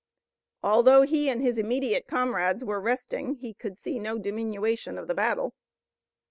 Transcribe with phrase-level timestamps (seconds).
[0.63, 5.13] Although he and his immediate comrades were resting he could see no diminution of the
[5.13, 5.53] battle.